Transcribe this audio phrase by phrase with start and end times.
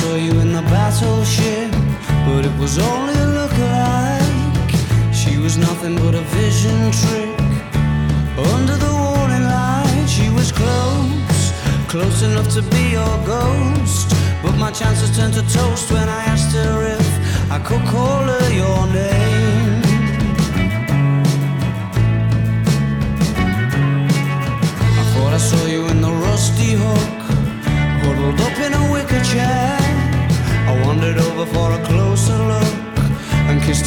[0.00, 1.70] saw you in the battleship,
[2.26, 4.72] but it was only a look-alike.
[5.20, 7.38] She was nothing but a vision trick.
[8.54, 11.42] Under the warning light, she was close,
[11.92, 14.08] close enough to be your ghost.
[14.42, 17.08] But my chances turned to toast when I asked her if
[17.56, 18.39] I could call her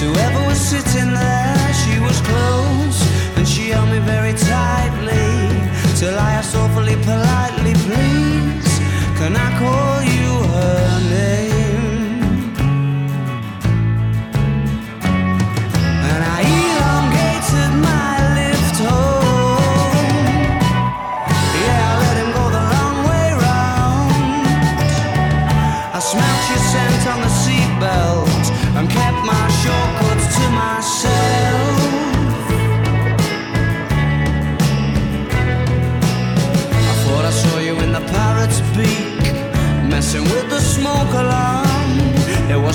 [0.04, 1.74] whoever was sitting there.
[1.82, 3.00] She was close
[3.38, 5.28] and she held me very tightly
[6.00, 7.23] till I asked awfully politely,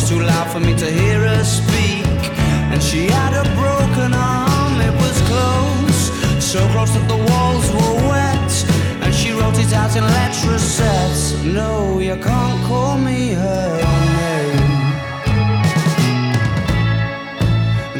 [0.08, 2.22] too loud for me to hear her speak,
[2.72, 4.80] and she had a broken arm.
[4.80, 6.00] It was close,
[6.42, 8.50] so close that the walls were wet,
[9.02, 11.34] and she wrote it out in letter sets.
[11.44, 13.76] No, you can't call me her
[14.20, 14.68] name.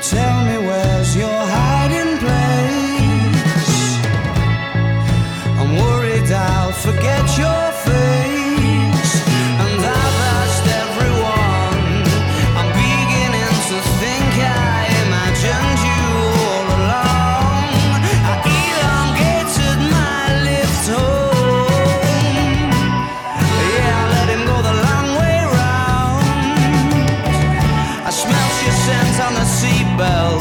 [0.00, 3.84] Tell me where's your hiding place?
[5.60, 7.67] I'm worried I'll forget your
[29.98, 30.37] the